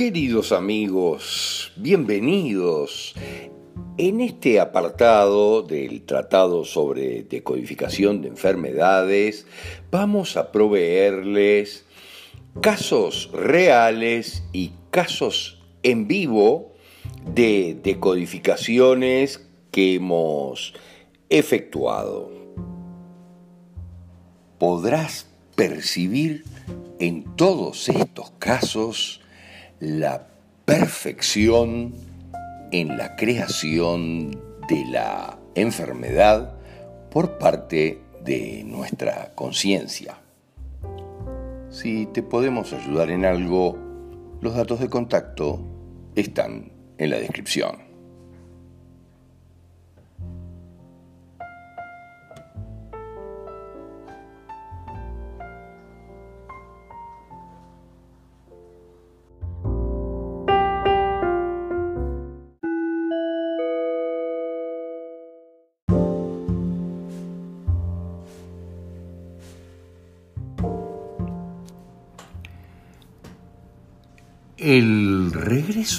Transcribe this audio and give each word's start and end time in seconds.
Queridos 0.00 0.50
amigos, 0.52 1.72
bienvenidos. 1.76 3.14
En 3.98 4.22
este 4.22 4.58
apartado 4.58 5.60
del 5.60 6.06
Tratado 6.06 6.64
sobre 6.64 7.24
Decodificación 7.24 8.22
de 8.22 8.28
Enfermedades 8.28 9.46
vamos 9.90 10.38
a 10.38 10.52
proveerles 10.52 11.84
casos 12.62 13.28
reales 13.34 14.42
y 14.54 14.72
casos 14.90 15.60
en 15.82 16.08
vivo 16.08 16.72
de 17.34 17.78
decodificaciones 17.84 19.46
que 19.70 19.96
hemos 19.96 20.72
efectuado. 21.28 22.32
Podrás 24.58 25.28
percibir 25.56 26.44
en 26.98 27.36
todos 27.36 27.90
estos 27.90 28.30
casos 28.38 29.19
la 29.80 30.26
perfección 30.66 31.94
en 32.70 32.98
la 32.98 33.16
creación 33.16 34.30
de 34.68 34.84
la 34.90 35.38
enfermedad 35.54 36.54
por 37.10 37.38
parte 37.38 37.98
de 38.22 38.62
nuestra 38.64 39.32
conciencia. 39.34 40.18
Si 41.70 42.06
te 42.06 42.22
podemos 42.22 42.72
ayudar 42.74 43.10
en 43.10 43.24
algo, 43.24 43.78
los 44.40 44.54
datos 44.54 44.80
de 44.80 44.88
contacto 44.88 45.60
están 46.14 46.72
en 46.98 47.10
la 47.10 47.18
descripción. 47.18 47.89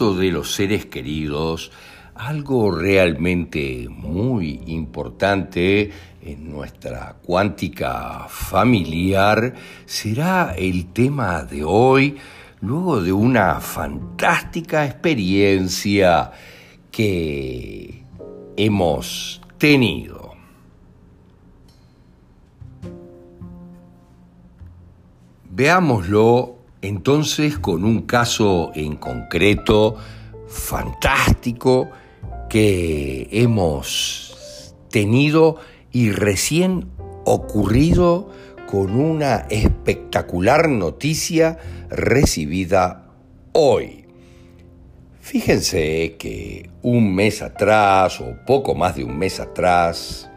De 0.10 0.32
los 0.32 0.56
seres 0.56 0.88
queridos, 0.88 1.72
algo 2.16 2.72
realmente 2.72 3.88
muy 3.88 4.62
importante 4.66 5.92
en 6.24 6.50
nuestra 6.50 7.18
cuántica 7.24 8.26
familiar, 8.28 9.54
será 9.86 10.56
el 10.58 10.88
tema 10.88 11.44
de 11.44 11.64
hoy, 11.64 12.18
luego 12.62 13.00
de 13.00 13.14
una 13.14 13.60
fantástica 13.60 14.86
experiencia 14.86 16.32
que 16.90 18.04
hemos 18.58 19.40
tenido. 19.60 20.34
Veámoslo 25.52 26.61
entonces, 26.82 27.60
con 27.60 27.84
un 27.86 28.02
caso 28.04 28.72
en 28.74 28.96
concreto 28.96 29.98
fantástico 30.48 31.90
que 32.50 33.28
hemos 33.32 34.76
tenido 34.90 35.58
y 35.92 36.12
recién 36.12 36.88
ocurrido 37.26 38.30
con 38.70 38.96
una 38.96 39.48
espectacular 39.50 40.70
noticia 40.70 41.58
recibida 41.90 43.06
hoy. 43.52 44.06
Fíjense 45.20 46.16
que 46.18 46.70
un 46.82 47.14
mes 47.14 47.42
atrás 47.42 48.20
o 48.22 48.38
poco 48.48 48.74
más 48.74 48.96
de 48.96 49.04
un 49.04 49.18
mes 49.20 49.40
atrás, 49.40 50.31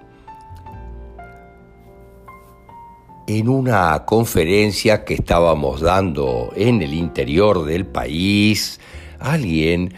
en 3.27 3.49
una 3.49 4.05
conferencia 4.05 5.05
que 5.05 5.15
estábamos 5.15 5.81
dando 5.81 6.53
en 6.57 6.83
el 6.83 6.93
interior 6.93 7.65
del 7.65 7.87
país, 7.87 8.81
alguien 9.19 9.95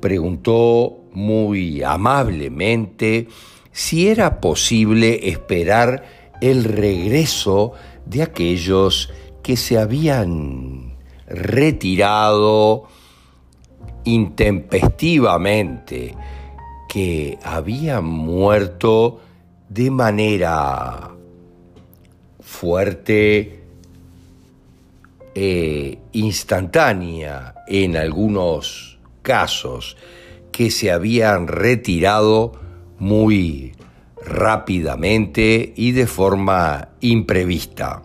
preguntó 0.00 1.00
muy 1.12 1.82
amablemente 1.82 3.26
si 3.72 4.08
era 4.08 4.40
posible 4.40 5.28
esperar 5.28 6.04
el 6.40 6.62
regreso 6.64 7.72
de 8.06 8.22
aquellos 8.22 9.12
que 9.42 9.56
se 9.56 9.76
habían 9.78 10.96
retirado 11.26 12.84
intempestivamente, 14.04 16.14
que 16.88 17.38
habían 17.42 18.04
muerto 18.04 19.20
de 19.68 19.90
manera 19.90 21.17
fuerte, 22.48 23.60
e 25.34 25.98
instantánea 26.12 27.54
en 27.68 27.96
algunos 27.96 28.98
casos, 29.22 29.96
que 30.50 30.70
se 30.70 30.90
habían 30.90 31.46
retirado 31.46 32.52
muy 32.98 33.74
rápidamente 34.24 35.74
y 35.76 35.92
de 35.92 36.06
forma 36.06 36.88
imprevista. 37.00 38.02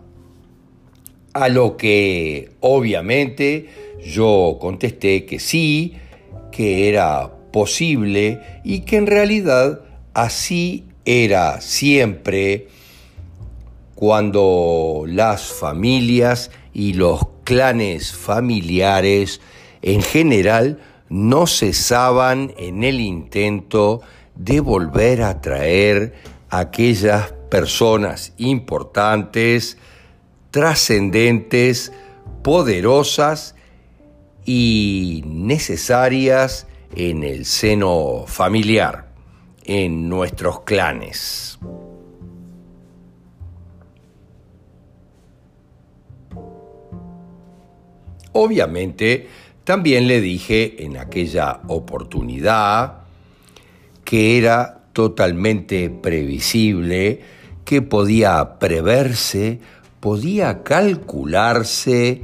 A 1.32 1.48
lo 1.48 1.76
que 1.76 2.52
obviamente 2.60 3.66
yo 4.04 4.58
contesté 4.60 5.24
que 5.24 5.40
sí, 5.40 5.94
que 6.52 6.88
era 6.88 7.32
posible 7.50 8.60
y 8.62 8.80
que 8.80 8.98
en 8.98 9.06
realidad 9.06 9.80
así 10.12 10.84
era 11.04 11.60
siempre 11.60 12.68
cuando 13.94 15.04
las 15.06 15.52
familias 15.52 16.50
y 16.72 16.94
los 16.94 17.20
clanes 17.44 18.12
familiares 18.12 19.40
en 19.82 20.02
general 20.02 20.80
no 21.08 21.46
cesaban 21.46 22.52
en 22.56 22.82
el 22.82 23.00
intento 23.00 24.02
de 24.34 24.60
volver 24.60 25.22
a 25.22 25.40
traer 25.40 26.14
aquellas 26.50 27.32
personas 27.50 28.32
importantes, 28.36 29.78
trascendentes, 30.50 31.92
poderosas 32.42 33.54
y 34.44 35.22
necesarias 35.26 36.66
en 36.96 37.22
el 37.22 37.44
seno 37.44 38.24
familiar, 38.26 39.08
en 39.64 40.08
nuestros 40.08 40.60
clanes. 40.60 41.58
Obviamente, 48.36 49.28
también 49.62 50.08
le 50.08 50.20
dije 50.20 50.84
en 50.84 50.96
aquella 50.96 51.60
oportunidad 51.68 53.04
que 54.04 54.36
era 54.36 54.88
totalmente 54.92 55.88
previsible, 55.88 57.20
que 57.64 57.80
podía 57.80 58.58
preverse, 58.58 59.60
podía 60.00 60.64
calcularse 60.64 62.22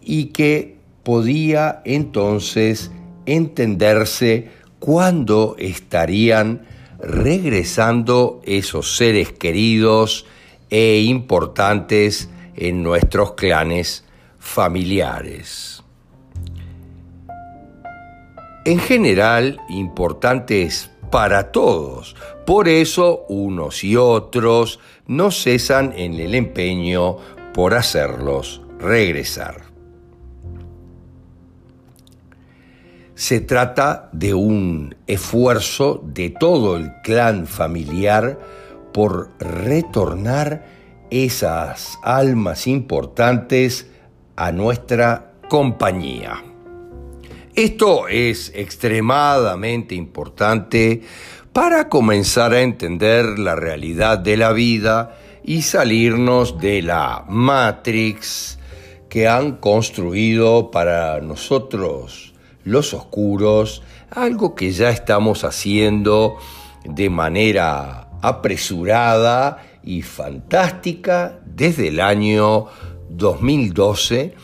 y 0.00 0.26
que 0.26 0.76
podía 1.02 1.82
entonces 1.84 2.92
entenderse 3.26 4.48
cuándo 4.78 5.56
estarían 5.58 6.62
regresando 7.00 8.40
esos 8.44 8.96
seres 8.96 9.32
queridos 9.32 10.24
e 10.70 11.00
importantes 11.00 12.30
en 12.54 12.84
nuestros 12.84 13.32
clanes 13.32 14.04
familiares. 14.42 15.82
En 18.64 18.80
general, 18.80 19.60
importantes 19.68 20.90
para 21.10 21.52
todos. 21.52 22.16
Por 22.44 22.68
eso 22.68 23.24
unos 23.28 23.84
y 23.84 23.96
otros 23.96 24.80
no 25.06 25.30
cesan 25.30 25.94
en 25.96 26.14
el 26.14 26.34
empeño 26.34 27.16
por 27.54 27.74
hacerlos 27.74 28.60
regresar. 28.78 29.62
Se 33.14 33.40
trata 33.40 34.10
de 34.12 34.34
un 34.34 34.96
esfuerzo 35.06 36.02
de 36.04 36.30
todo 36.30 36.76
el 36.76 36.92
clan 37.04 37.46
familiar 37.46 38.38
por 38.92 39.30
retornar 39.38 40.66
esas 41.10 41.98
almas 42.02 42.66
importantes 42.66 43.91
a 44.36 44.52
nuestra 44.52 45.32
compañía. 45.48 46.42
Esto 47.54 48.08
es 48.08 48.50
extremadamente 48.54 49.94
importante 49.94 51.02
para 51.52 51.88
comenzar 51.88 52.54
a 52.54 52.62
entender 52.62 53.38
la 53.38 53.54
realidad 53.56 54.18
de 54.18 54.36
la 54.38 54.52
vida 54.52 55.18
y 55.44 55.62
salirnos 55.62 56.58
de 56.58 56.82
la 56.82 57.24
Matrix 57.28 58.58
que 59.10 59.28
han 59.28 59.56
construido 59.56 60.70
para 60.70 61.20
nosotros 61.20 62.32
los 62.64 62.94
oscuros 62.94 63.82
algo 64.10 64.54
que 64.54 64.72
ya 64.72 64.90
estamos 64.90 65.44
haciendo 65.44 66.36
de 66.84 67.10
manera 67.10 68.08
apresurada 68.22 69.62
y 69.82 70.02
fantástica 70.02 71.40
desde 71.44 71.88
el 71.88 72.00
año 72.00 72.66
2012, 73.16 74.34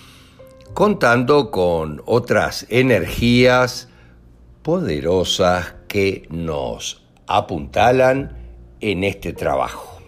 contando 0.75 1.51
con 1.51 2.03
otras 2.07 2.67
energías 2.69 3.89
poderosas 4.63 5.75
que 5.89 6.27
nos 6.31 7.05
apuntalan 7.27 8.37
en 8.81 9.05
este 9.05 9.33
trabajo. 9.33 9.99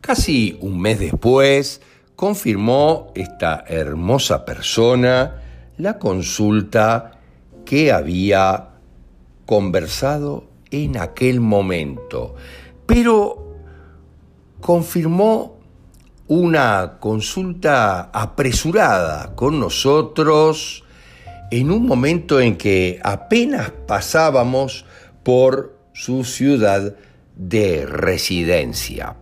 Casi 0.00 0.58
un 0.60 0.80
mes 0.80 0.98
después, 0.98 1.80
confirmó 2.16 3.12
esta 3.14 3.64
hermosa 3.68 4.44
persona 4.44 5.42
la 5.78 5.98
consulta 5.98 7.20
que 7.64 7.92
había 7.92 8.70
conversado 9.46 10.51
en 10.72 10.96
aquel 10.96 11.40
momento, 11.40 12.34
pero 12.86 13.54
confirmó 14.60 15.58
una 16.26 16.98
consulta 16.98 18.10
apresurada 18.12 19.36
con 19.36 19.60
nosotros 19.60 20.82
en 21.50 21.70
un 21.70 21.86
momento 21.86 22.40
en 22.40 22.56
que 22.56 22.98
apenas 23.04 23.70
pasábamos 23.86 24.86
por 25.22 25.78
su 25.92 26.24
ciudad 26.24 26.96
de 27.36 27.86
residencia. 27.86 29.16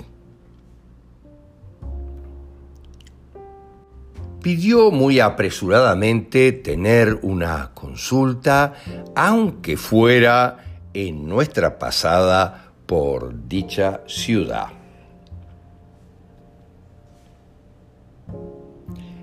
pidió 4.40 4.90
muy 4.90 5.20
apresuradamente 5.20 6.52
tener 6.52 7.18
una 7.22 7.72
consulta, 7.74 8.74
aunque 9.14 9.76
fuera 9.76 10.69
en 10.94 11.28
nuestra 11.28 11.78
pasada 11.78 12.72
por 12.86 13.48
dicha 13.48 14.00
ciudad. 14.06 14.68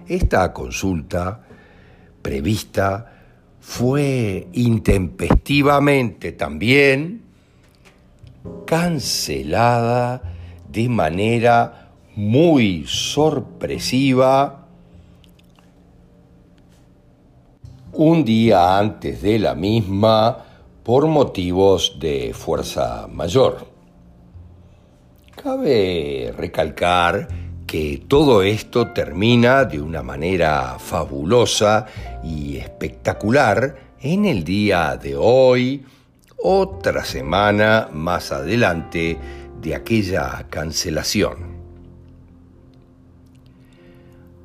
Esta 0.07 0.53
consulta 0.53 1.43
prevista 2.21 3.13
fue 3.59 4.47
intempestivamente 4.53 6.31
también 6.31 7.23
cancelada 8.65 10.21
de 10.71 10.87
manera 10.87 11.89
muy 12.15 12.85
sorpresiva 12.87 14.67
un 17.91 18.23
día 18.23 18.77
antes 18.77 19.21
de 19.21 19.39
la 19.39 19.55
misma 19.55 20.46
por 20.87 21.05
motivos 21.05 21.97
de 21.99 22.33
fuerza 22.33 23.09
mayor. 23.11 23.67
Cabe 25.35 26.33
recalcar 26.37 27.27
que 27.67 28.05
todo 28.07 28.41
esto 28.41 28.93
termina 28.93 29.65
de 29.65 29.81
una 29.81 30.01
manera 30.01 30.77
fabulosa 30.79 31.87
y 32.23 32.55
espectacular 32.55 33.75
en 33.99 34.23
el 34.23 34.45
día 34.45 34.95
de 34.95 35.17
hoy, 35.17 35.83
otra 36.37 37.03
semana 37.03 37.89
más 37.91 38.31
adelante 38.31 39.17
de 39.61 39.75
aquella 39.75 40.47
cancelación. 40.49 41.57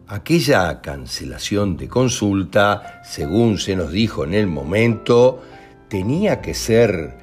Aquella 0.09 0.81
cancelación 0.81 1.77
de 1.77 1.87
consulta, 1.87 3.01
según 3.05 3.59
se 3.59 3.77
nos 3.77 3.93
dijo 3.93 4.25
en 4.25 4.35
el 4.35 4.49
momento, 4.49 5.41
tenía 5.93 6.41
que 6.41 6.55
ser 6.55 7.19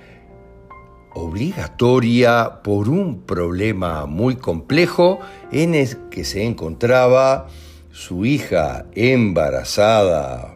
obligatoria 1.16 2.62
por 2.62 2.88
un 2.88 3.24
problema 3.24 4.06
muy 4.06 4.36
complejo 4.36 5.20
en 5.52 5.74
el 5.74 5.98
que 6.12 6.24
se 6.24 6.46
encontraba 6.46 7.48
su 7.92 8.28
hija 8.28 8.86
embarazada 8.94 10.56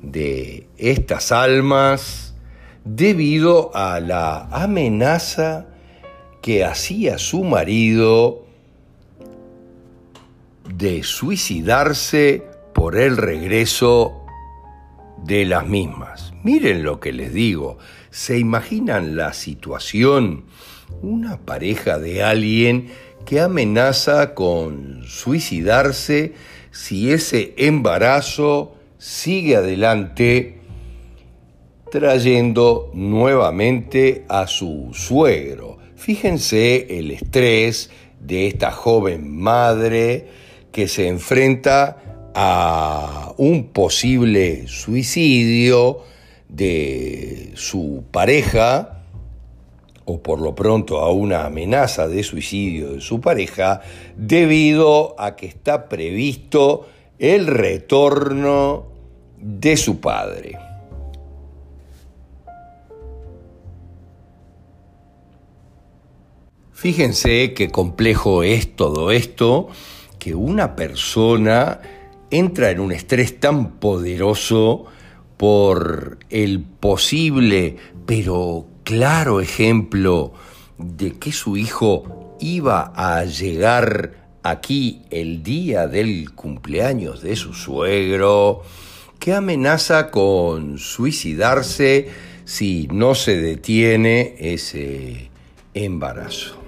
de 0.00 0.68
estas 0.78 1.32
almas 1.32 2.34
debido 2.84 3.72
a 3.74 3.98
la 3.98 4.42
amenaza 4.52 5.66
que 6.42 6.64
hacía 6.64 7.18
su 7.18 7.42
marido 7.42 8.46
de 10.72 11.02
suicidarse 11.02 12.44
por 12.72 12.96
el 12.96 13.16
regreso 13.16 14.19
de 15.24 15.44
las 15.44 15.66
mismas. 15.66 16.32
Miren 16.42 16.82
lo 16.82 17.00
que 17.00 17.12
les 17.12 17.32
digo, 17.32 17.78
¿se 18.10 18.38
imaginan 18.38 19.16
la 19.16 19.32
situación? 19.32 20.44
Una 21.02 21.38
pareja 21.38 21.98
de 21.98 22.22
alguien 22.22 22.88
que 23.24 23.40
amenaza 23.40 24.34
con 24.34 25.02
suicidarse 25.06 26.34
si 26.70 27.12
ese 27.12 27.54
embarazo 27.56 28.74
sigue 28.98 29.56
adelante 29.56 30.60
trayendo 31.90 32.90
nuevamente 32.94 34.24
a 34.28 34.46
su 34.46 34.90
suegro. 34.92 35.78
Fíjense 35.96 36.98
el 36.98 37.10
estrés 37.10 37.90
de 38.20 38.46
esta 38.46 38.70
joven 38.70 39.36
madre 39.36 40.28
que 40.72 40.88
se 40.88 41.08
enfrenta 41.08 42.09
a 42.34 43.32
un 43.36 43.68
posible 43.68 44.66
suicidio 44.68 46.00
de 46.48 47.52
su 47.54 48.04
pareja, 48.10 49.02
o 50.04 50.22
por 50.22 50.40
lo 50.40 50.54
pronto 50.54 51.00
a 51.00 51.10
una 51.10 51.46
amenaza 51.46 52.08
de 52.08 52.22
suicidio 52.22 52.92
de 52.94 53.00
su 53.00 53.20
pareja, 53.20 53.80
debido 54.16 55.14
a 55.18 55.36
que 55.36 55.46
está 55.46 55.88
previsto 55.88 56.88
el 57.18 57.46
retorno 57.46 58.86
de 59.38 59.76
su 59.76 60.00
padre. 60.00 60.58
Fíjense 66.72 67.52
qué 67.52 67.68
complejo 67.68 68.42
es 68.42 68.74
todo 68.74 69.10
esto 69.10 69.68
que 70.18 70.34
una 70.34 70.76
persona 70.76 71.80
entra 72.30 72.70
en 72.70 72.80
un 72.80 72.92
estrés 72.92 73.40
tan 73.40 73.78
poderoso 73.78 74.86
por 75.36 76.18
el 76.28 76.60
posible 76.60 77.76
pero 78.06 78.66
claro 78.84 79.40
ejemplo 79.40 80.32
de 80.78 81.12
que 81.12 81.32
su 81.32 81.56
hijo 81.56 82.36
iba 82.40 82.92
a 82.94 83.24
llegar 83.24 84.20
aquí 84.42 85.02
el 85.10 85.42
día 85.42 85.86
del 85.86 86.32
cumpleaños 86.32 87.22
de 87.22 87.36
su 87.36 87.52
suegro, 87.52 88.62
que 89.18 89.34
amenaza 89.34 90.10
con 90.10 90.78
suicidarse 90.78 92.08
si 92.44 92.88
no 92.90 93.14
se 93.14 93.36
detiene 93.36 94.34
ese 94.38 95.30
embarazo. 95.74 96.59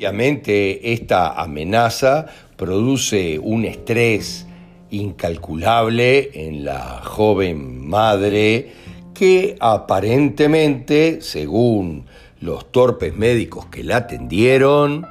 Obviamente 0.00 0.94
esta 0.94 1.38
amenaza 1.38 2.24
produce 2.56 3.38
un 3.38 3.66
estrés 3.66 4.46
incalculable 4.90 6.30
en 6.32 6.64
la 6.64 7.02
joven 7.04 7.86
madre 7.86 8.72
que 9.12 9.56
aparentemente, 9.60 11.20
según 11.20 12.06
los 12.40 12.72
torpes 12.72 13.14
médicos 13.14 13.66
que 13.66 13.84
la 13.84 13.98
atendieron, 13.98 15.06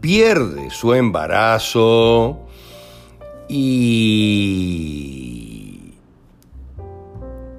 pierde 0.00 0.68
su 0.70 0.94
embarazo 0.94 2.40
y 3.48 4.32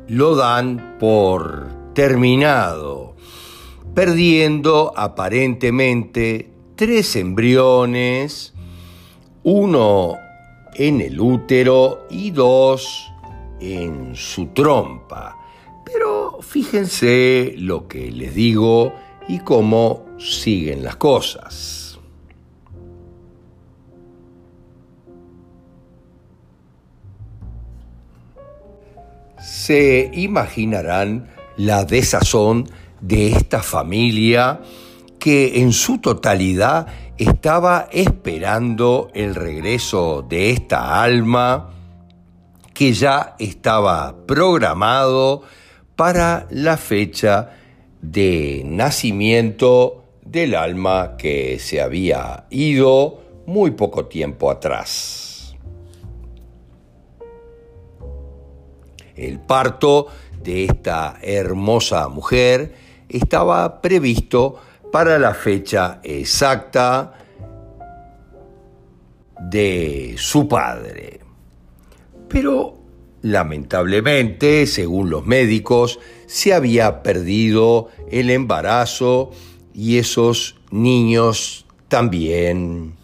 lo 0.09 0.35
dan 0.35 0.97
por 0.99 1.67
terminado, 1.93 3.15
perdiendo 3.93 4.91
aparentemente 4.93 6.49
tres 6.75 7.15
embriones, 7.15 8.53
uno 9.43 10.17
en 10.73 11.01
el 11.01 11.19
útero 11.19 12.07
y 12.09 12.31
dos 12.31 13.11
en 13.59 14.15
su 14.15 14.47
trompa. 14.47 15.37
Pero 15.85 16.39
fíjense 16.41 17.55
lo 17.57 17.87
que 17.87 18.11
les 18.11 18.35
digo 18.35 18.93
y 19.27 19.39
cómo 19.39 20.05
siguen 20.17 20.83
las 20.83 20.95
cosas. 20.97 21.85
se 29.65 30.11
imaginarán 30.13 31.27
la 31.57 31.85
desazón 31.85 32.69
de 33.01 33.31
esta 33.31 33.63
familia 33.63 34.59
que 35.25 35.59
en 35.59 35.73
su 35.73 35.97
totalidad 35.97 36.85
estaba 37.17 37.87
esperando 37.91 39.09
el 39.15 39.33
regreso 39.33 40.21
de 40.21 40.51
esta 40.51 41.01
alma 41.01 41.71
que 42.75 42.93
ya 42.93 43.35
estaba 43.39 44.27
programado 44.27 45.41
para 45.95 46.45
la 46.51 46.77
fecha 46.77 47.53
de 48.03 48.61
nacimiento 48.67 50.03
del 50.21 50.53
alma 50.53 51.17
que 51.17 51.57
se 51.57 51.81
había 51.81 52.45
ido 52.51 53.19
muy 53.47 53.71
poco 53.71 54.05
tiempo 54.05 54.51
atrás. 54.51 55.55
El 59.15 59.39
parto 59.39 60.05
de 60.43 60.65
esta 60.65 61.17
hermosa 61.23 62.09
mujer 62.09 62.75
estaba 63.09 63.81
previsto 63.81 64.59
para 64.95 65.19
la 65.19 65.33
fecha 65.33 65.99
exacta 66.03 67.11
de 69.41 70.15
su 70.17 70.47
padre. 70.47 71.19
Pero 72.29 72.77
lamentablemente, 73.21 74.65
según 74.65 75.09
los 75.09 75.25
médicos, 75.25 75.99
se 76.27 76.53
había 76.53 77.03
perdido 77.03 77.89
el 78.09 78.29
embarazo 78.29 79.31
y 79.73 79.97
esos 79.97 80.61
niños 80.71 81.65
también 81.89 82.95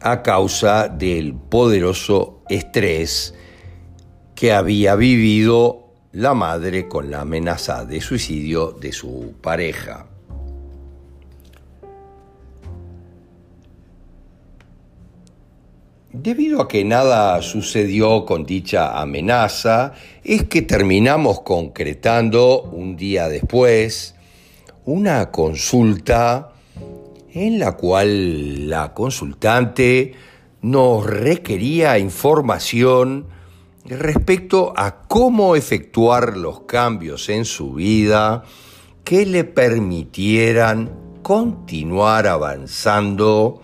a 0.00 0.22
causa 0.22 0.88
del 0.88 1.34
poderoso 1.34 2.40
estrés 2.48 3.34
que 4.34 4.54
había 4.54 4.94
vivido 4.94 5.79
la 6.12 6.34
madre 6.34 6.88
con 6.88 7.10
la 7.10 7.20
amenaza 7.20 7.84
de 7.84 8.00
suicidio 8.00 8.72
de 8.72 8.92
su 8.92 9.34
pareja. 9.40 10.06
Debido 16.12 16.60
a 16.60 16.66
que 16.68 16.84
nada 16.84 17.40
sucedió 17.40 18.26
con 18.26 18.44
dicha 18.44 19.00
amenaza, 19.00 19.92
es 20.24 20.44
que 20.44 20.62
terminamos 20.62 21.42
concretando 21.42 22.62
un 22.62 22.96
día 22.96 23.28
después 23.28 24.16
una 24.84 25.30
consulta 25.30 26.50
en 27.32 27.60
la 27.60 27.76
cual 27.76 28.68
la 28.68 28.92
consultante 28.92 30.14
nos 30.62 31.06
requería 31.06 31.96
información 31.98 33.26
respecto 33.84 34.72
a 34.76 35.02
cómo 35.08 35.56
efectuar 35.56 36.36
los 36.36 36.60
cambios 36.60 37.28
en 37.28 37.44
su 37.44 37.74
vida 37.74 38.44
que 39.04 39.26
le 39.26 39.44
permitieran 39.44 40.90
continuar 41.22 42.26
avanzando 42.26 43.62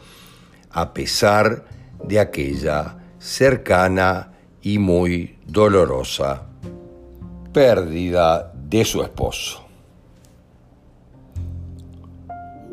a 0.71 0.93
pesar 0.93 1.65
de 2.05 2.21
aquella 2.21 2.99
cercana 3.19 4.33
y 4.63 4.79
muy 4.79 5.39
dolorosa 5.47 6.43
pérdida 7.53 8.53
de 8.55 8.85
su 8.85 9.03
esposo. 9.03 9.65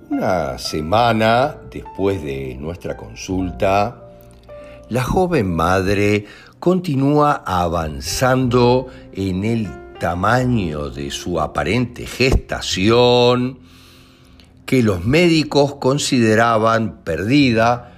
Una 0.09 0.57
semana 0.57 1.55
después 1.71 2.21
de 2.21 2.55
nuestra 2.59 2.97
consulta, 2.97 4.03
la 4.89 5.03
joven 5.03 5.55
madre 5.55 6.25
continúa 6.63 7.43
avanzando 7.45 8.87
en 9.11 9.43
el 9.43 9.67
tamaño 9.99 10.89
de 10.89 11.11
su 11.11 11.41
aparente 11.41 12.05
gestación, 12.05 13.59
que 14.65 14.81
los 14.81 15.03
médicos 15.03 15.75
consideraban 15.75 17.03
perdida, 17.03 17.91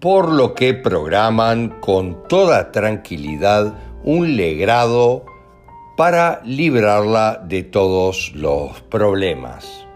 por 0.00 0.32
lo 0.32 0.54
que 0.54 0.74
programan 0.74 1.78
con 1.78 2.26
toda 2.26 2.72
tranquilidad 2.72 3.78
un 4.02 4.36
legrado 4.36 5.24
para 5.96 6.42
librarla 6.44 7.40
de 7.46 7.62
todos 7.62 8.32
los 8.34 8.80
problemas. 8.80 9.86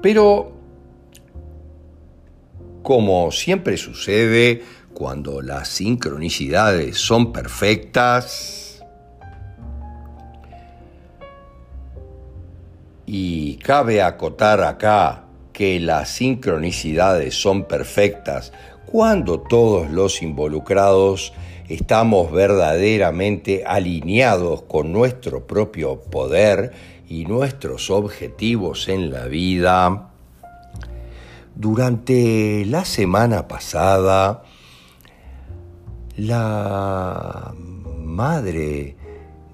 Pero, 0.00 0.52
como 2.82 3.30
siempre 3.30 3.76
sucede 3.76 4.62
cuando 5.00 5.40
las 5.40 5.68
sincronicidades 5.68 6.98
son 6.98 7.32
perfectas, 7.32 8.84
y 13.06 13.56
cabe 13.56 14.02
acotar 14.02 14.60
acá 14.60 15.24
que 15.54 15.80
las 15.80 16.10
sincronicidades 16.10 17.34
son 17.34 17.64
perfectas 17.64 18.52
cuando 18.84 19.40
todos 19.40 19.90
los 19.90 20.20
involucrados 20.20 21.32
estamos 21.70 22.30
verdaderamente 22.30 23.64
alineados 23.66 24.64
con 24.64 24.92
nuestro 24.92 25.46
propio 25.46 25.98
poder 25.98 26.72
y 27.08 27.24
nuestros 27.24 27.88
objetivos 27.88 28.86
en 28.86 29.10
la 29.10 29.24
vida. 29.24 30.10
Durante 31.54 32.66
la 32.66 32.84
semana 32.84 33.48
pasada, 33.48 34.42
la 36.26 37.54
madre 37.56 38.94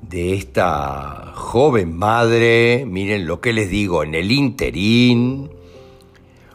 de 0.02 0.34
esta 0.34 1.32
joven 1.34 1.96
madre, 1.96 2.84
miren 2.84 3.24
lo 3.24 3.40
que 3.40 3.52
les 3.52 3.70
digo, 3.70 4.02
en 4.02 4.16
el 4.16 4.32
interín, 4.32 5.48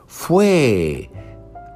fue 0.08 1.10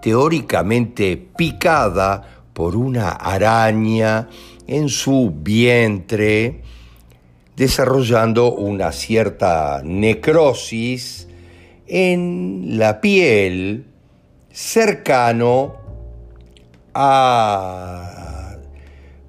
teóricamente 0.02 1.16
picada 1.16 2.44
por 2.54 2.76
una 2.76 3.10
araña 3.12 4.28
en 4.68 4.90
su 4.90 5.34
vientre, 5.34 6.62
desarrollando 7.56 8.54
una 8.54 8.92
cierta 8.92 9.82
necrosis 9.84 11.30
en 11.88 12.78
la 12.78 13.00
piel 13.00 13.86
cercano 14.52 15.85
a... 16.96 18.56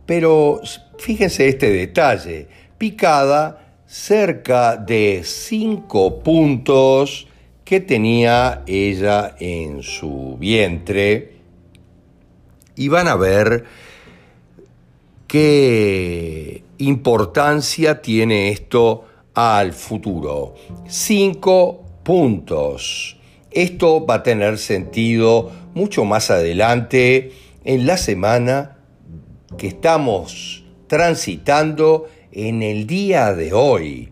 Pero 0.06 0.61
fíjense 0.99 1.49
este 1.49 1.70
detalle, 1.70 2.46
picada 2.78 3.75
cerca 3.87 4.76
de 4.76 5.23
cinco 5.25 6.20
puntos 6.20 7.26
que 7.64 7.80
tenía 7.80 8.62
ella 8.66 9.35
en 9.40 9.82
su 9.82 10.37
vientre 10.38 11.32
y 12.76 12.88
van 12.88 13.08
a 13.08 13.16
ver 13.16 13.64
qué 15.26 16.62
importancia 16.78 18.00
tiene 18.00 18.50
esto 18.50 19.04
al 19.35 19.73
futuro. 19.73 20.54
Cinco 20.87 21.85
puntos. 22.04 23.16
Esto 23.50 24.06
va 24.06 24.16
a 24.16 24.23
tener 24.23 24.58
sentido 24.58 25.50
mucho 25.75 26.04
más 26.04 26.30
adelante 26.30 27.32
en 27.66 27.85
la 27.85 27.96
semana 27.96 28.78
que 29.58 29.66
estamos 29.66 30.64
transitando 30.87 32.06
en 32.30 32.62
el 32.62 32.87
día 32.87 33.35
de 33.35 33.52
hoy. 33.52 34.11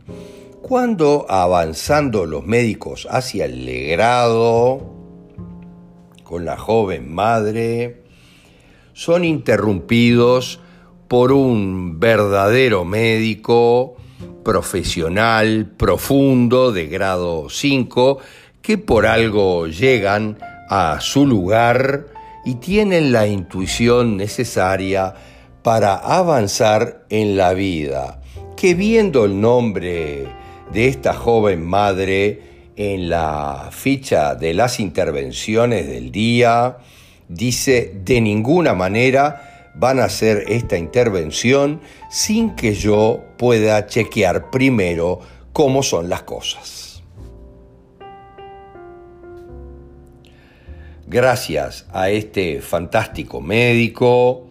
Cuando 0.61 1.27
avanzando 1.29 2.27
los 2.27 2.45
médicos 2.45 3.07
hacia 3.09 3.45
el 3.45 3.65
legrado 3.65 4.93
con 6.25 6.45
la 6.45 6.57
joven 6.57 7.15
madre, 7.15 8.03
son 8.93 9.25
interrumpidos 9.25 10.59
por 11.07 11.31
un 11.31 12.01
verdadero 12.01 12.85
médico 12.85 13.95
profesional, 14.43 15.71
profundo, 15.77 16.73
de 16.73 16.89
grado 16.89 17.49
5, 17.49 18.19
que 18.63 18.79
por 18.79 19.07
algo 19.07 19.69
llegan 19.69 20.39
a 20.69 20.99
su 21.01 21.25
lugar 21.25 22.14
y 22.45 22.57
tienen 22.57 23.13
la 23.13 23.27
intuición 23.27 24.17
necesaria 24.17 25.15
para 25.63 25.95
avanzar 25.95 27.07
en 27.09 27.37
la 27.37 27.55
vida, 27.55 28.21
que 28.57 28.75
viendo 28.75 29.25
el 29.25 29.41
nombre 29.41 30.27
de 30.73 30.89
esta 30.89 31.15
joven 31.15 31.65
madre 31.65 32.43
en 32.77 33.09
la 33.09 33.69
ficha 33.71 34.35
de 34.35 34.55
las 34.55 34.81
intervenciones 34.81 35.87
del 35.87 36.11
día. 36.11 36.79
Dice, 37.29 37.95
de 38.05 38.21
ninguna 38.21 38.75
manera 38.75 39.73
van 39.75 39.99
a 39.99 40.05
hacer 40.05 40.45
esta 40.49 40.77
intervención 40.77 41.81
sin 42.11 42.55
que 42.55 42.75
yo 42.75 43.25
pueda 43.39 43.87
chequear 43.87 44.51
primero 44.51 45.21
cómo 45.53 45.83
son 45.83 46.09
las 46.09 46.23
cosas. 46.23 46.94
Gracias 51.07 51.87
a 51.93 52.09
este 52.09 52.63
fantástico 52.63 53.43
médico 53.43 54.49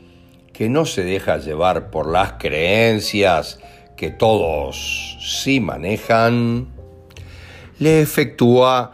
que 0.53 0.69
no 0.69 0.85
se 0.85 1.03
deja 1.03 1.37
llevar 1.37 1.89
por 1.89 2.07
las 2.07 2.33
creencias 2.33 3.59
que 3.97 4.11
todos 4.11 5.17
sí 5.19 5.59
manejan, 5.59 6.67
le 7.79 8.01
efectúa 8.01 8.91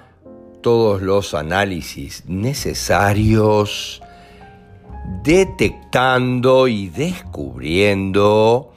todos 0.62 1.02
los 1.02 1.34
análisis 1.34 2.24
necesarios, 2.28 4.02
detectando 5.24 6.70
y 6.70 6.88
descubriendo 6.88 8.74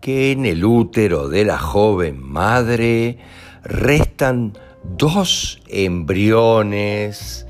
que 0.00 0.32
en 0.32 0.44
el 0.44 0.64
útero 0.64 1.28
de 1.28 1.44
la 1.44 1.58
joven 1.58 2.20
madre 2.20 3.18
restan 3.62 4.58
dos 4.82 5.60
embriones 5.68 7.47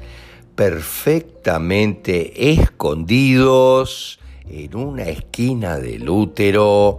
perfectamente 0.58 2.50
escondidos 2.50 4.18
en 4.50 4.74
una 4.74 5.04
esquina 5.04 5.78
del 5.78 6.10
útero 6.10 6.98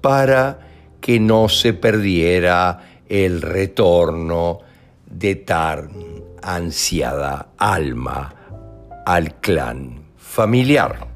para 0.00 0.60
que 0.98 1.20
no 1.20 1.50
se 1.50 1.74
perdiera 1.74 3.02
el 3.06 3.42
retorno 3.42 4.60
de 5.04 5.34
tan 5.34 5.90
ansiada 6.40 7.50
alma 7.58 8.34
al 9.04 9.34
clan 9.34 10.04
familiar. 10.16 11.08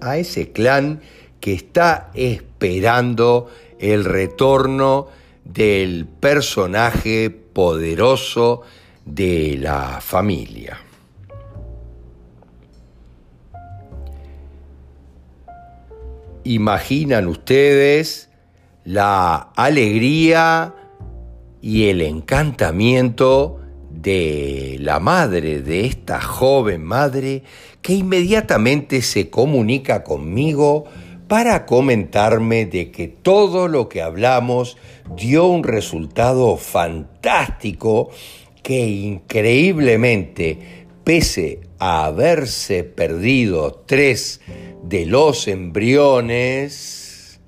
A 0.00 0.16
ese 0.16 0.52
clan 0.52 1.02
que 1.40 1.52
está 1.52 2.10
esperando 2.14 3.50
el 3.78 4.06
retorno 4.06 5.08
del 5.44 6.06
personaje 6.06 7.28
poderoso 7.28 8.62
de 9.04 9.56
la 9.60 10.00
familia. 10.00 10.78
Imaginan 16.44 17.26
ustedes 17.28 18.28
la 18.84 19.50
alegría 19.56 20.74
y 21.62 21.88
el 21.88 22.02
encantamiento 22.02 23.60
de 23.90 24.76
la 24.80 25.00
madre, 25.00 25.62
de 25.62 25.86
esta 25.86 26.20
joven 26.20 26.84
madre, 26.84 27.42
que 27.80 27.94
inmediatamente 27.94 29.00
se 29.00 29.30
comunica 29.30 30.04
conmigo 30.04 30.84
para 31.28 31.64
comentarme 31.64 32.66
de 32.66 32.90
que 32.90 33.08
todo 33.08 33.66
lo 33.68 33.88
que 33.88 34.02
hablamos 34.02 34.76
dio 35.16 35.46
un 35.46 35.64
resultado 35.64 36.56
fantástico 36.58 38.10
que 38.64 38.86
increíblemente, 38.86 40.86
pese 41.04 41.60
a 41.78 42.06
haberse 42.06 42.82
perdido 42.82 43.84
tres 43.86 44.40
de 44.82 45.04
los 45.04 45.46
embriones 45.48 47.40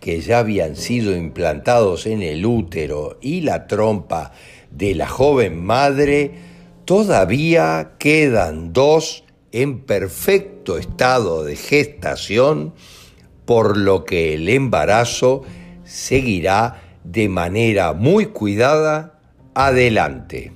que 0.00 0.22
ya 0.22 0.38
habían 0.38 0.76
sido 0.76 1.14
implantados 1.14 2.06
en 2.06 2.22
el 2.22 2.46
útero 2.46 3.18
y 3.20 3.42
la 3.42 3.66
trompa 3.66 4.32
de 4.70 4.94
la 4.94 5.08
joven 5.08 5.62
madre, 5.62 6.30
todavía 6.86 7.92
quedan 7.98 8.72
dos 8.72 9.24
en 9.52 9.80
perfecto 9.80 10.78
estado 10.78 11.44
de 11.44 11.56
gestación, 11.56 12.72
por 13.44 13.76
lo 13.76 14.06
que 14.06 14.34
el 14.34 14.48
embarazo 14.48 15.42
seguirá 15.84 16.82
de 17.04 17.28
manera 17.28 17.92
muy 17.92 18.26
cuidada 18.26 19.13
adelante. 19.54 20.52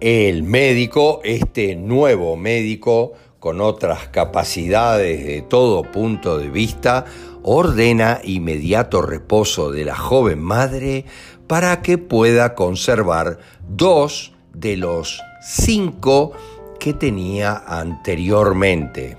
El 0.00 0.42
médico, 0.42 1.20
este 1.24 1.76
nuevo 1.76 2.36
médico, 2.36 3.12
con 3.38 3.60
otras 3.60 4.08
capacidades 4.08 5.24
de 5.24 5.42
todo 5.42 5.82
punto 5.82 6.38
de 6.38 6.48
vista, 6.48 7.04
ordena 7.42 8.20
inmediato 8.24 9.02
reposo 9.02 9.70
de 9.70 9.84
la 9.84 9.94
joven 9.94 10.40
madre 10.40 11.04
para 11.46 11.82
que 11.82 11.98
pueda 11.98 12.54
conservar 12.54 13.38
dos 13.68 14.32
de 14.52 14.76
los 14.76 15.22
cinco 15.42 16.32
que 16.80 16.94
tenía 16.94 17.62
anteriormente. 17.66 19.18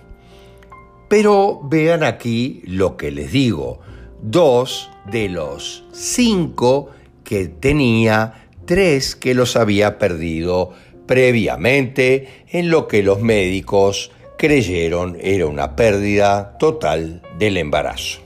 Pero 1.08 1.62
vean 1.64 2.04
aquí 2.04 2.62
lo 2.66 2.98
que 2.98 3.12
les 3.12 3.32
digo, 3.32 3.80
dos 4.26 4.90
de 5.12 5.30
los 5.30 5.84
cinco 5.92 6.90
que 7.24 7.48
tenía 7.48 8.48
tres 8.66 9.16
que 9.16 9.36
los 9.36 9.56
había 9.56 10.00
perdido 10.00 10.72
previamente 11.06 12.46
en 12.50 12.70
lo 12.70 12.88
que 12.88 13.04
los 13.04 13.22
médicos 13.22 14.12
creyeron 14.38 15.18
era 15.22 15.46
una 15.46 15.76
pérdida 15.76 16.58
total 16.58 17.22
del 17.38 17.58
embarazo. 17.58 18.22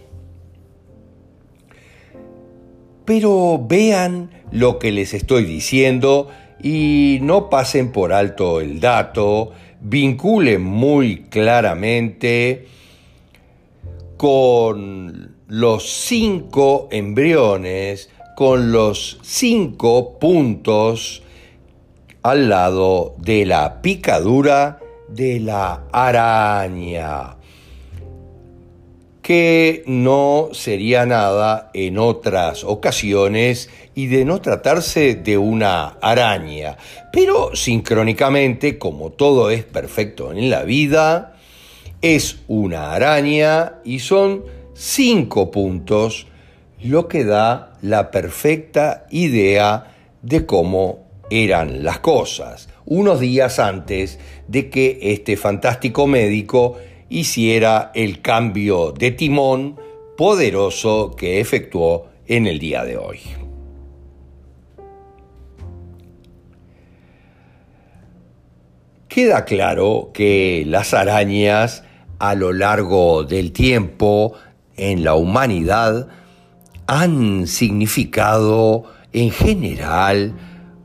Pero 3.04 3.60
vean 3.68 4.30
lo 4.52 4.80
que 4.80 4.92
les 4.92 5.14
estoy 5.14 5.44
diciendo 5.44 6.30
y 6.62 7.20
no 7.22 7.50
pasen 7.50 7.92
por 7.92 8.14
alto 8.14 8.62
el 8.62 8.80
dato, 8.80 9.52
vinculen 9.82 10.62
muy 10.62 11.24
claramente 11.24 12.68
con 14.18 15.39
los 15.50 15.90
cinco 15.90 16.88
embriones 16.92 18.12
con 18.36 18.72
los 18.72 19.18
cinco 19.24 20.20
puntos 20.20 21.24
al 22.22 22.50
lado 22.50 23.16
de 23.18 23.48
la 23.48 23.82
picadura 23.82 24.80
de 25.08 25.40
la 25.40 25.86
araña, 25.92 27.38
que 29.24 29.84
no 29.88 30.50
sería 30.52 31.08
nada 31.08 31.72
en 31.74 31.98
otras 31.98 32.64
ocasiones 32.64 33.72
y 33.96 34.06
de 34.06 34.26
no 34.26 34.42
tratarse 34.42 35.16
de 35.16 35.40
una 35.40 35.98
araña, 36.00 36.78
pero 37.12 37.56
sincrónicamente, 37.56 38.78
como 38.78 39.10
todo 39.10 39.50
es 39.50 39.64
perfecto 39.64 40.32
en 40.32 40.52
la 40.52 40.62
vida, 40.62 41.34
es 42.04 42.38
una 42.48 42.94
araña 42.94 43.80
y 43.84 43.98
son 43.98 44.59
cinco 44.80 45.52
puntos 45.52 46.26
lo 46.82 47.10
que 47.10 47.26
da 47.26 47.74
la 47.82 48.12
perfecta 48.12 49.06
idea 49.10 49.92
de 50.22 50.46
cómo 50.46 51.00
eran 51.30 51.84
las 51.84 52.00
cosas, 52.00 52.70
unos 52.86 53.20
días 53.20 53.60
antes 53.60 54.20
de 54.48 54.70
que 54.70 54.98
este 55.02 55.36
fantástico 55.36 56.08
médico 56.08 56.78
hiciera 57.10 57.92
el 57.94 58.22
cambio 58.22 58.94
de 58.94 59.12
timón 59.12 59.78
poderoso 60.16 61.14
que 61.14 61.42
efectuó 61.42 62.08
en 62.26 62.48
el 62.48 62.58
día 62.58 62.86
de 62.86 62.96
hoy. 62.96 63.20
Queda 69.10 69.44
claro 69.44 70.12
que 70.14 70.64
las 70.66 70.94
arañas 70.94 71.84
a 72.20 72.36
lo 72.36 72.54
largo 72.54 73.24
del 73.24 73.52
tiempo 73.52 74.34
en 74.80 75.04
la 75.04 75.14
humanidad 75.14 76.08
han 76.88 77.46
significado 77.48 78.86
en 79.12 79.30
general 79.30 80.34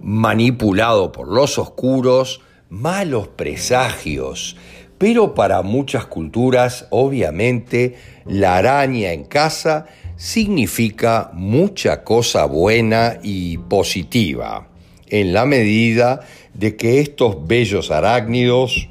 manipulado 0.00 1.12
por 1.12 1.28
los 1.28 1.59
oscuros 1.59 2.42
malos 2.68 3.28
presagios, 3.28 4.57
pero 4.98 5.35
para 5.35 5.62
muchas 5.62 6.07
culturas 6.07 6.87
obviamente 6.90 7.94
la 8.26 8.57
araña 8.57 9.12
en 9.12 9.24
casa 9.24 9.87
significa 10.16 11.30
mucha 11.33 12.02
cosa 12.02 12.46
buena 12.46 13.18
y 13.22 13.59
positiva, 13.59 14.68
en 15.09 15.33
la 15.33 15.44
medida 15.46 16.20
de 16.52 16.76
que 16.76 17.00
estos 17.00 17.46
bellos 17.46 17.90
arácnidos 17.90 18.88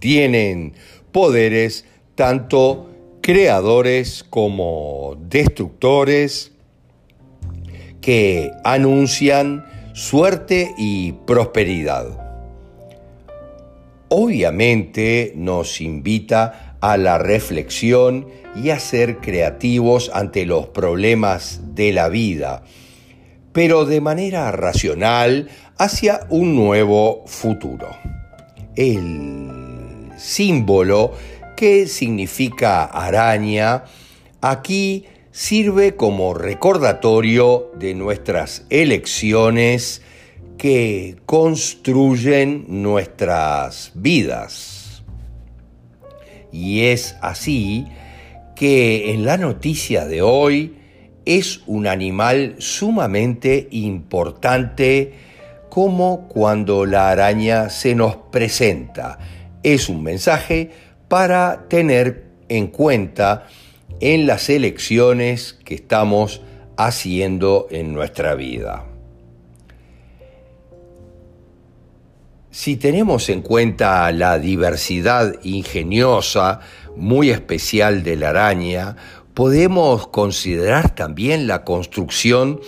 tienen 0.00 0.74
poderes 1.12 1.84
tanto 2.14 2.90
creadores 3.26 4.24
como 4.30 5.16
destructores 5.18 6.52
que 8.00 8.52
anuncian 8.62 9.66
suerte 9.94 10.72
y 10.78 11.10
prosperidad. 11.26 12.06
Obviamente 14.10 15.32
nos 15.34 15.80
invita 15.80 16.76
a 16.80 16.96
la 16.98 17.18
reflexión 17.18 18.28
y 18.62 18.70
a 18.70 18.78
ser 18.78 19.16
creativos 19.16 20.08
ante 20.14 20.46
los 20.46 20.68
problemas 20.68 21.74
de 21.74 21.92
la 21.92 22.08
vida, 22.08 22.62
pero 23.52 23.86
de 23.86 24.00
manera 24.00 24.52
racional 24.52 25.48
hacia 25.78 26.20
un 26.30 26.54
nuevo 26.54 27.24
futuro. 27.26 27.88
El 28.76 30.12
símbolo 30.16 31.10
¿Qué 31.56 31.86
significa 31.86 32.84
araña, 32.84 33.84
aquí 34.42 35.06
sirve 35.30 35.96
como 35.96 36.34
recordatorio 36.34 37.72
de 37.78 37.94
nuestras 37.94 38.66
elecciones 38.68 40.02
que 40.58 41.16
construyen 41.26 42.64
nuestras 42.68 43.92
vidas. 43.94 45.02
Y 46.52 46.82
es 46.84 47.16
así 47.20 47.86
que 48.54 49.12
en 49.12 49.24
la 49.24 49.36
noticia 49.36 50.06
de 50.06 50.22
hoy 50.22 50.76
es 51.24 51.62
un 51.66 51.86
animal 51.86 52.56
sumamente 52.58 53.68
importante 53.70 55.12
como 55.68 56.28
cuando 56.28 56.86
la 56.86 57.10
araña 57.10 57.68
se 57.68 57.94
nos 57.94 58.16
presenta. 58.16 59.18
Es 59.62 59.88
un 59.88 60.02
mensaje 60.02 60.70
para 61.08 61.68
tener 61.68 62.24
en 62.48 62.68
cuenta 62.68 63.46
en 64.00 64.26
las 64.26 64.48
elecciones 64.50 65.58
que 65.64 65.74
estamos 65.74 66.42
haciendo 66.76 67.66
en 67.70 67.92
nuestra 67.92 68.34
vida. 68.34 68.84
Si 72.50 72.76
tenemos 72.76 73.28
en 73.28 73.42
cuenta 73.42 74.10
la 74.12 74.38
diversidad 74.38 75.34
ingeniosa, 75.42 76.60
muy 76.96 77.30
especial 77.30 78.02
de 78.02 78.16
la 78.16 78.30
araña, 78.30 78.96
podemos 79.34 80.06
considerar 80.06 80.94
también 80.94 81.46
la 81.46 81.64
construcción 81.64 82.60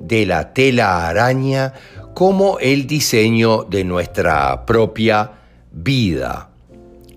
de 0.00 0.26
la 0.26 0.52
tela 0.52 1.08
araña 1.08 1.72
como 2.14 2.58
el 2.58 2.86
diseño 2.88 3.62
de 3.62 3.84
nuestra 3.84 4.66
propia 4.66 5.30
vida. 5.70 6.50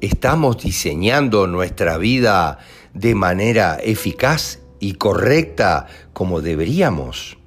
¿Estamos 0.01 0.63
diseñando 0.63 1.45
nuestra 1.45 1.97
vida 1.97 2.59
de 2.93 3.15
manera 3.15 3.77
eficaz 3.83 4.59
y 4.79 4.93
correcta 4.93 5.87
como 6.13 6.39
deberíamos? 6.39 7.37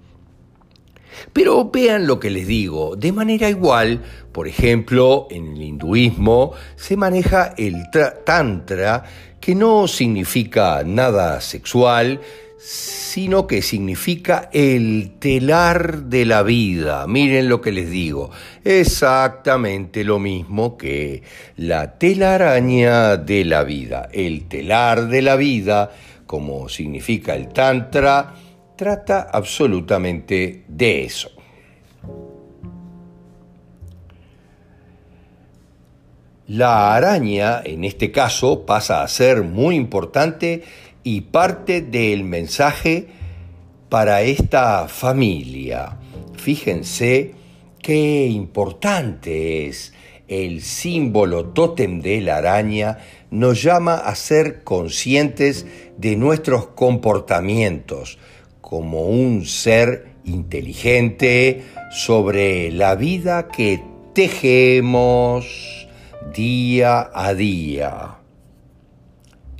Pero 1.33 1.71
vean 1.71 2.07
lo 2.07 2.21
que 2.21 2.29
les 2.29 2.47
digo, 2.47 2.95
de 2.95 3.11
manera 3.11 3.49
igual, 3.49 4.03
por 4.33 4.49
ejemplo, 4.49 5.29
en 5.31 5.57
el 5.57 5.63
hinduismo 5.63 6.53
se 6.77 6.95
maneja 6.95 7.55
el 7.57 7.85
tantra, 8.25 9.05
que 9.41 9.55
no 9.55 9.89
significa 9.89 10.83
nada 10.85 11.41
sexual, 11.41 12.21
sino 12.65 13.49
que 13.49 13.61
significa 13.61 14.49
el 14.53 15.15
telar 15.19 16.05
de 16.05 16.25
la 16.25 16.45
vida. 16.45 17.09
Miren 17.09 17.49
lo 17.49 17.61
que 17.61 17.73
les 17.73 17.91
digo, 17.91 18.31
exactamente 18.63 20.05
lo 20.05 20.21
mismo 20.21 20.77
que 20.77 21.25
la 21.57 21.99
telaraña 21.99 23.17
de 23.17 23.45
la 23.45 23.65
vida. 23.65 24.09
El 24.13 24.47
telar 24.47 25.09
de 25.09 25.23
la 25.23 25.35
vida, 25.35 25.91
como 26.25 26.69
significa 26.69 27.35
el 27.35 27.49
tantra, 27.49 28.33
trata 28.77 29.29
absolutamente 29.33 30.65
de 30.69 31.05
eso. 31.05 31.33
La 36.47 36.95
araña, 36.95 37.61
en 37.65 37.83
este 37.85 38.13
caso, 38.13 38.65
pasa 38.65 39.03
a 39.03 39.09
ser 39.09 39.43
muy 39.43 39.75
importante 39.75 40.63
y 41.05 41.23
parte 41.23 41.81
del 41.81 42.25
mensaje 42.25 43.09
para 43.89 44.23
esta 44.23 44.89
familia. 44.89 45.99
Fíjense 46.35 47.35
qué 47.83 48.27
importante 48.27 49.67
es 49.67 49.93
el 50.29 50.63
símbolo 50.63 51.47
tótem 51.47 52.01
de 52.01 52.23
la 52.23 52.39
araña, 52.39 52.99
nos 53.31 53.63
llama 53.63 53.97
a 53.97 54.15
ser 54.15 54.65
conscientes 54.65 55.67
de 55.99 56.17
nuestros 56.17 56.69
comportamientos, 56.69 58.19
como 58.63 59.03
un 59.03 59.45
ser 59.45 60.13
inteligente 60.25 61.65
sobre 61.91 62.73
la 62.73 62.95
vida 62.95 63.49
que 63.49 63.83
tejemos 64.15 65.87
día 66.35 67.11
a 67.13 67.35
día. 67.35 68.22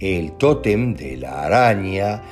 El 0.03 0.33
tótem 0.33 0.97
de 0.97 1.17
la 1.17 1.45
araña 1.45 2.23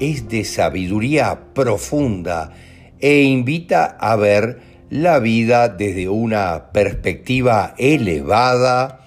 es 0.00 0.30
de 0.30 0.46
sabiduría 0.46 1.38
profunda 1.52 2.54
e 3.00 3.20
invita 3.20 3.98
a 4.00 4.16
ver 4.16 4.62
la 4.88 5.18
vida 5.18 5.68
desde 5.68 6.08
una 6.08 6.72
perspectiva 6.72 7.74
elevada 7.76 9.04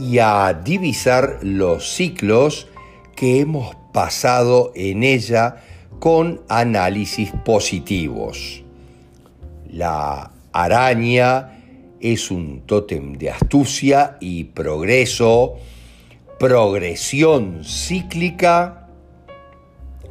y 0.00 0.18
a 0.18 0.60
divisar 0.64 1.40
los 1.42 1.92
ciclos 1.92 2.68
que 3.16 3.40
hemos 3.40 3.74
pasado 3.92 4.70
en 4.76 5.02
ella 5.02 5.56
con 5.98 6.42
análisis 6.48 7.32
positivos. 7.44 8.62
La 9.68 10.30
araña 10.52 11.58
es 12.00 12.30
un 12.30 12.60
tótem 12.60 13.14
de 13.14 13.30
astucia 13.30 14.18
y 14.20 14.44
progreso, 14.44 15.56
progresión 16.38 17.64
cíclica. 17.64 18.88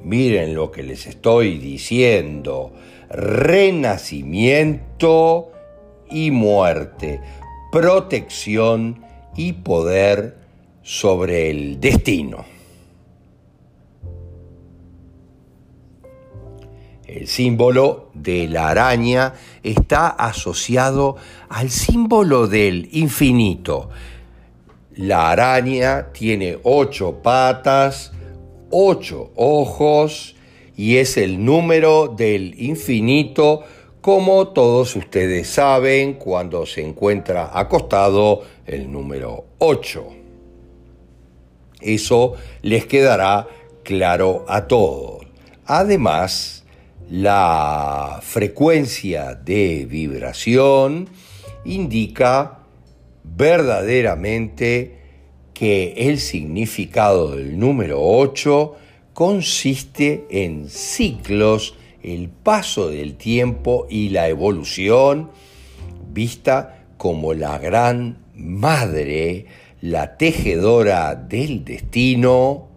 Miren 0.04 0.56
lo 0.56 0.72
que 0.72 0.84
les 0.84 1.08
estoy 1.08 1.58
diciendo. 1.58 2.74
Renacimiento 3.10 5.52
y 6.10 6.32
muerte, 6.32 7.22
protección 7.72 9.06
y 9.36 9.54
poder 9.54 10.38
sobre 10.82 11.50
el 11.50 11.80
destino. 11.80 12.46
El 17.12 17.28
símbolo 17.28 18.10
de 18.14 18.48
la 18.48 18.70
araña 18.70 19.34
está 19.64 20.08
asociado 20.08 21.18
al 21.50 21.70
símbolo 21.70 22.48
del 22.48 22.88
infinito. 22.94 23.90
La 25.02 25.32
araña 25.32 26.10
tiene 26.14 26.60
ocho 26.62 27.24
patas, 27.24 28.12
ocho 28.70 29.32
ojos 29.36 30.36
y 30.78 30.98
es 30.98 31.18
el 31.18 31.44
número 31.44 32.08
del 32.08 32.54
infinito 32.62 33.64
como 34.00 34.50
todos 34.50 34.96
ustedes 34.96 35.50
saben 35.50 36.14
cuando 36.14 36.68
se 36.68 36.86
encuentra 36.86 37.50
acostado 37.52 38.44
el 38.68 38.92
número 38.92 39.46
8. 39.58 40.06
Eso 41.82 42.34
les 42.62 42.86
quedará 42.86 43.48
claro 43.82 44.46
a 44.48 44.68
todos. 44.68 45.26
Además, 45.66 46.64
la 47.10 48.20
frecuencia 48.22 49.34
de 49.34 49.88
vibración 49.90 51.10
indica 51.66 52.61
verdaderamente 53.24 55.00
que 55.54 55.94
el 55.96 56.20
significado 56.20 57.36
del 57.36 57.60
número 57.60 58.02
8 58.02 58.76
consiste 59.14 60.26
en 60.30 60.70
ciclos, 60.70 61.76
el 62.02 62.30
paso 62.30 62.90
del 62.90 63.16
tiempo 63.16 63.86
y 63.90 64.10
la 64.10 64.28
evolución, 64.28 65.30
vista 66.12 66.86
como 66.98 67.34
la 67.34 67.60
gran 67.60 68.18
madre, 68.36 69.46
la 69.82 70.18
tejedora 70.18 71.16
del 71.16 71.64
destino, 71.64 72.70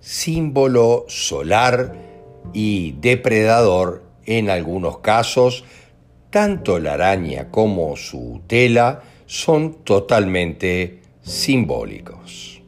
símbolo 0.00 1.04
solar 1.08 1.94
y 2.52 2.92
depredador 3.00 4.02
en 4.24 4.50
algunos 4.50 4.98
casos, 4.98 5.64
tanto 6.30 6.78
la 6.78 6.94
araña 6.94 7.50
como 7.50 7.96
su 7.96 8.40
tela 8.46 9.02
son 9.26 9.84
totalmente 9.84 11.02
simbólicos. 11.22 12.62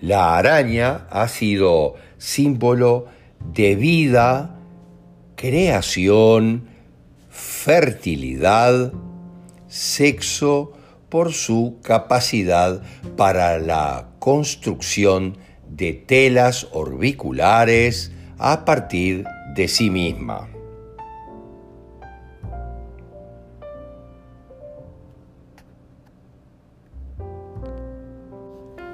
La 0.00 0.36
araña 0.36 1.06
ha 1.10 1.28
sido 1.28 1.94
símbolo 2.18 3.06
de 3.52 3.76
vida, 3.76 4.56
creación, 5.36 6.68
fertilidad, 7.30 8.92
sexo, 9.68 10.72
por 11.12 11.34
su 11.34 11.76
capacidad 11.82 12.80
para 13.18 13.58
la 13.58 14.08
construcción 14.18 15.36
de 15.68 15.92
telas 15.92 16.68
orbiculares 16.72 18.12
a 18.38 18.64
partir 18.64 19.26
de 19.54 19.68
sí 19.68 19.90
misma. 19.90 20.51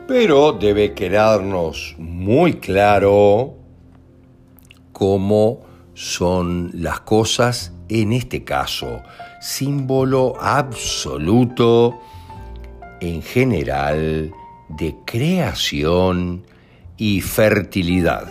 Pero 0.09 0.53
debe 0.53 0.94
quedarnos 0.94 1.94
muy 1.99 2.55
claro 2.55 3.55
cómo 4.92 5.61
son 5.94 6.71
las 6.75 7.01
cosas 7.01 7.73
en 7.88 8.12
este 8.12 8.42
caso, 8.42 9.03
símbolo 9.40 10.35
absoluto 10.40 12.01
en 13.01 13.23
general 13.23 14.33
de 14.71 14.97
creación 15.07 16.44
y 16.97 17.21
fertilidad. 17.21 18.29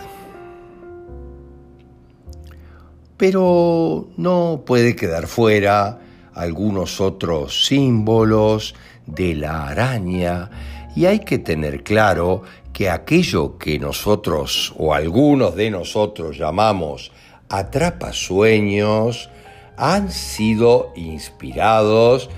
pero 3.18 4.08
no 4.16 4.62
puede 4.64 4.96
quedar 4.96 5.26
fuera 5.26 5.98
algunos 6.32 7.00
otros 7.00 7.66
símbolos 7.66 8.74
de 9.06 9.34
la 9.34 9.66
araña 9.66 10.50
y 10.98 11.06
hay 11.06 11.20
que 11.20 11.38
tener 11.38 11.84
claro 11.84 12.42
que 12.72 12.90
aquello 12.90 13.56
que 13.56 13.78
nosotros 13.78 14.74
o 14.76 14.94
algunos 14.94 15.54
de 15.54 15.70
nosotros 15.70 16.36
llamamos 16.36 17.12
atrapasueños 17.48 19.30
han 19.76 20.10
sido 20.10 20.92
inspirados 20.96 22.30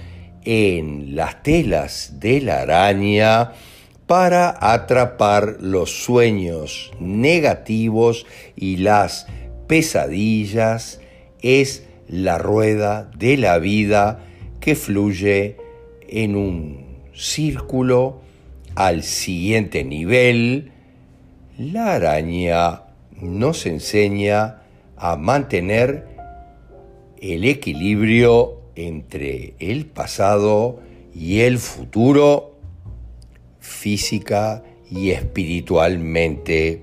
en 0.44 1.16
las 1.16 1.42
telas 1.42 2.20
de 2.20 2.42
la 2.42 2.60
araña 2.60 3.52
para 4.06 4.54
atrapar 4.60 5.56
los 5.60 6.04
sueños 6.04 6.90
negativos 7.00 8.26
y 8.56 8.76
las 8.76 9.26
pesadillas. 9.68 11.00
Es 11.40 11.86
la 12.08 12.36
rueda 12.36 13.10
de 13.16 13.38
la 13.38 13.58
vida 13.58 14.20
que 14.60 14.74
fluye 14.74 15.56
en 16.10 16.36
un 16.36 17.00
círculo 17.14 18.20
al 18.74 19.02
siguiente 19.02 19.84
nivel. 19.84 20.72
La 21.58 21.94
araña 21.94 22.82
nos 23.20 23.66
enseña 23.66 24.62
a 24.96 25.16
mantener 25.16 26.06
el 27.20 27.44
equilibrio 27.44 28.60
entre 28.76 29.54
el 29.58 29.86
pasado 29.86 30.80
y 31.14 31.40
el 31.40 31.58
futuro 31.58 32.56
física 33.58 34.62
y 34.90 35.10
espiritualmente 35.10 36.82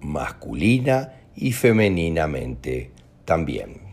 masculina 0.00 1.14
y 1.36 1.52
femeninamente 1.52 2.90
también. 3.24 3.83